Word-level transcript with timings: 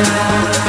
Open 0.00 0.59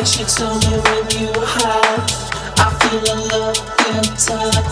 told 0.00 0.64
me 0.64 0.80
when 0.80 1.04
you 1.12 1.28
high. 1.36 2.00
I 2.56 2.72
feel 2.80 3.04
a 3.04 3.16
love 3.28 3.60
inside, 3.92 4.64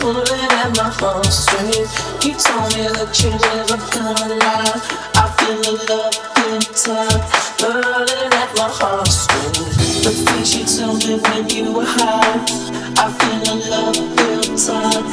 pulling 0.00 0.52
at 0.52 0.76
my 0.76 0.92
heartstrings. 1.00 1.88
You 2.20 2.36
told 2.36 2.68
me 2.76 2.84
that 2.84 3.08
you 3.24 3.30
never 3.40 3.80
come 3.88 4.20
alive. 4.28 4.84
I 5.16 5.32
feel 5.40 5.64
a 5.64 5.74
love 5.88 6.16
inside, 6.52 7.24
burning 7.56 8.32
at 8.36 8.52
my 8.56 8.68
heartstrings. 8.68 10.04
The 10.04 10.12
things 10.12 10.52
you 10.52 10.64
told 10.68 11.00
me 11.00 11.20
when 11.24 11.48
you 11.48 11.72
were 11.72 11.88
high. 11.88 12.36
I 13.00 13.08
feel 13.16 13.44
a 13.48 13.56
love 13.72 13.96
inside, 14.44 15.04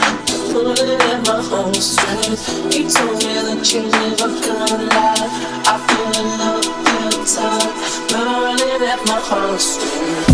pulling 0.51 0.99
at 0.99 1.23
my 1.23 1.39
heartstrings. 1.39 2.51
You 2.67 2.83
told 2.91 3.15
me 3.15 3.31
that 3.47 3.63
you 3.71 3.87
never 3.87 4.27
come 4.43 4.75
alive. 4.75 5.31
I 5.63 5.79
feel 5.87 6.11
a 6.19 6.23
love 6.35 6.67
inside, 7.15 7.71
burning 8.09 8.87
at 8.87 8.99
my 9.05 9.19
heartstrings. 9.19 10.32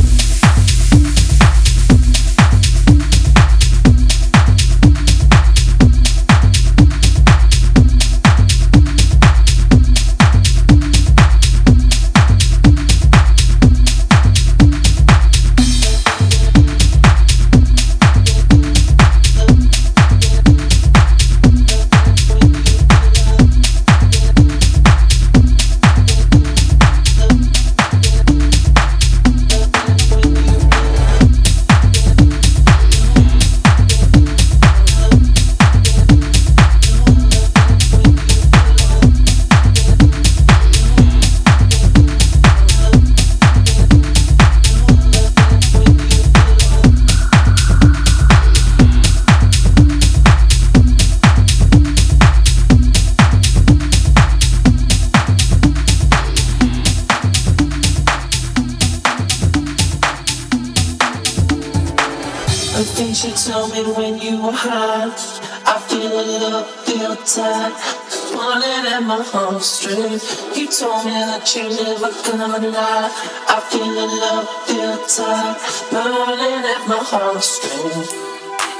Told 70.72 71.04
me 71.04 71.12
that 71.12 71.56
you 71.56 71.64
never 71.64 72.12
gonna 72.30 72.70
lie. 72.70 73.10
I 73.48 73.60
feel 73.72 73.90
the 73.90 74.06
love 74.22 74.48
feel 74.68 74.98
tight, 75.10 75.58
burning 75.90 76.64
at 76.64 76.88
my 76.88 77.02
heartstrings. 77.02 78.14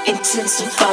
Intensify. 0.06 0.86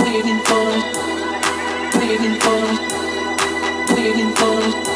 Waiting 0.00 0.40
for 0.48 0.66
it, 0.72 0.86
waiting 2.00 2.36
for 2.40 2.60
it, 2.72 2.80
waiting 3.92 4.32
for 4.36 4.56
it, 4.68 4.95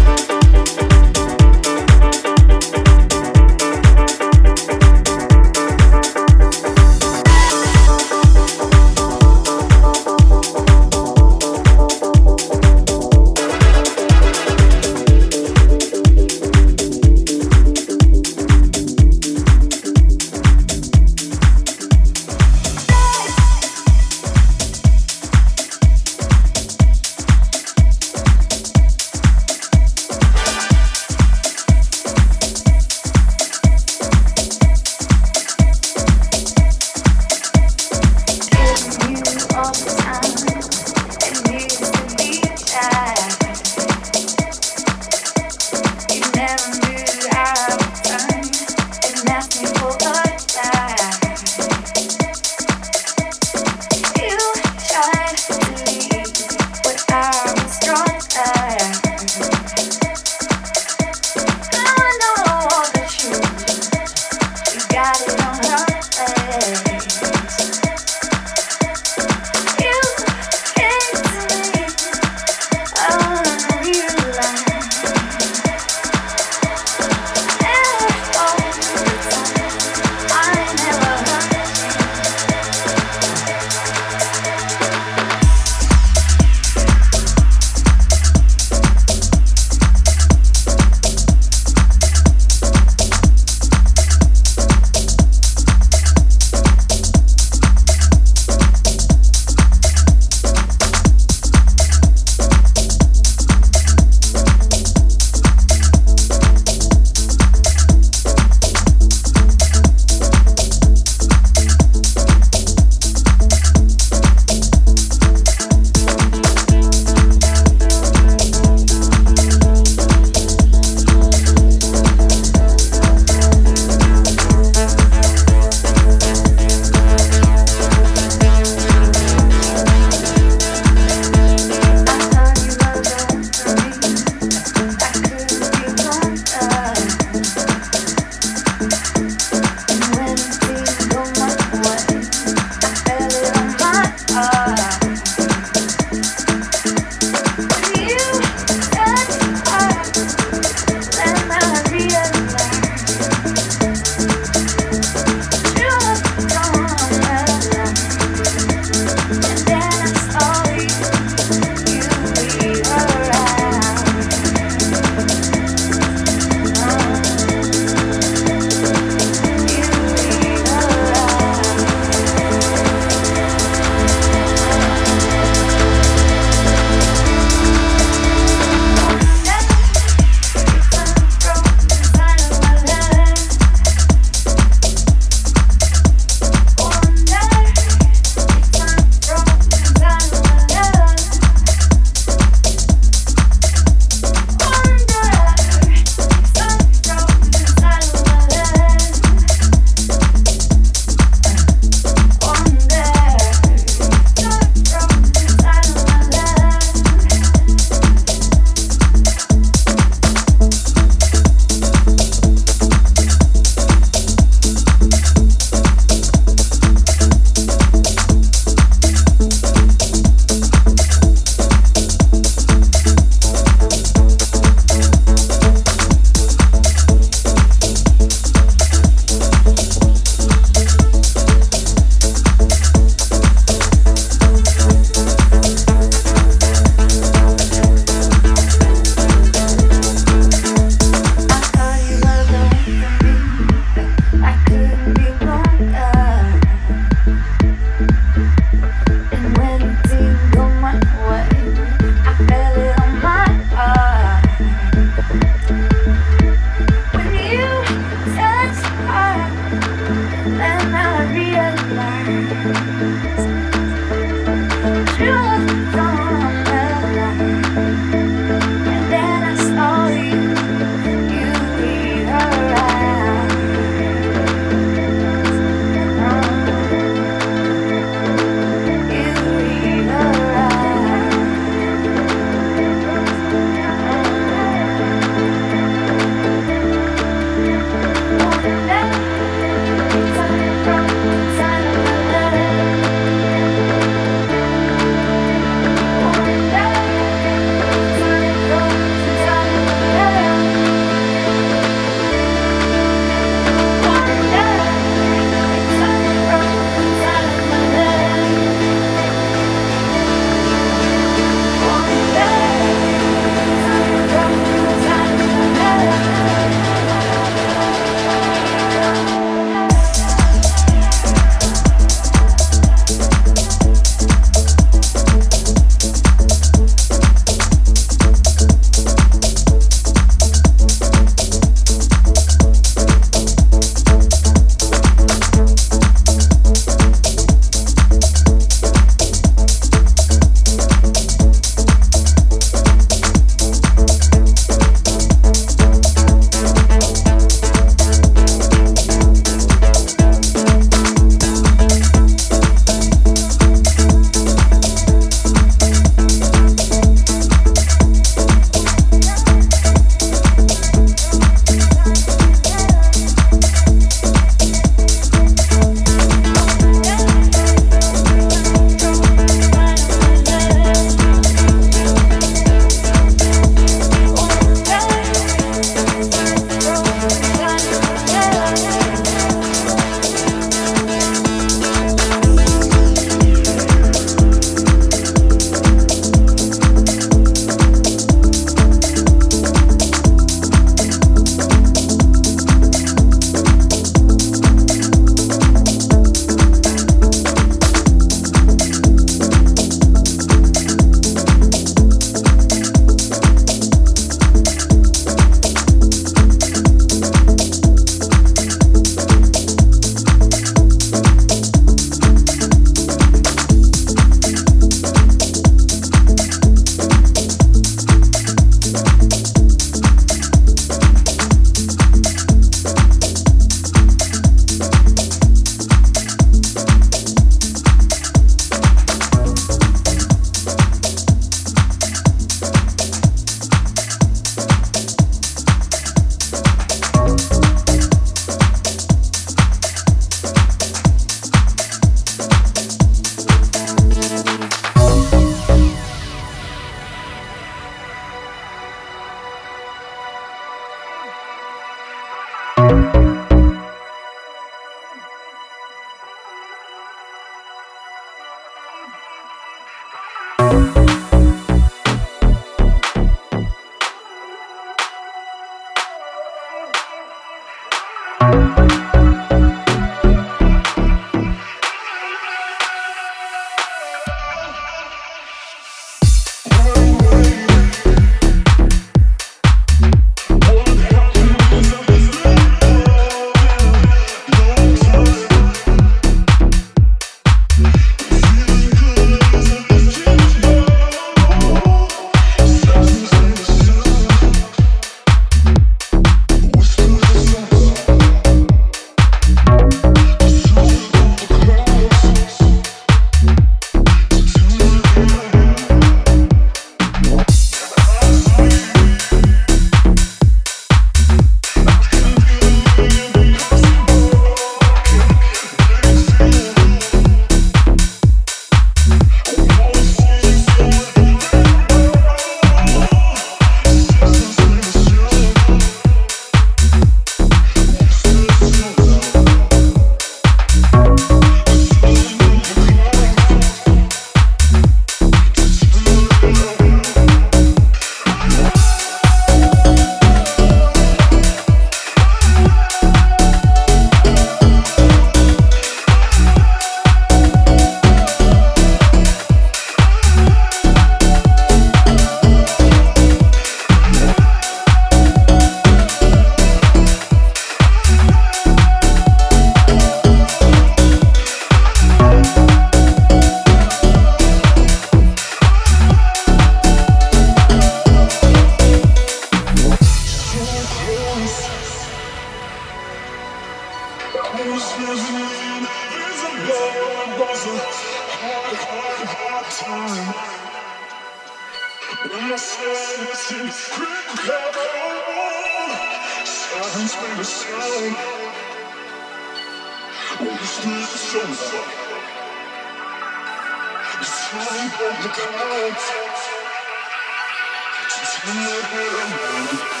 That's 598.43 598.55
my 598.55 599.91
love. 599.91 600.00